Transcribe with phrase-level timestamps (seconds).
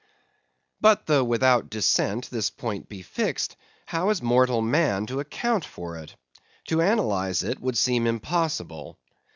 [0.79, 3.55] But though without dissent this point be fixed,
[3.85, 6.15] how is mortal man to account for it?
[6.69, 8.97] To analyse it, would seem impossible.